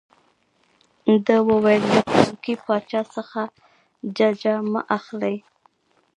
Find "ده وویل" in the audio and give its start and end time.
1.25-1.83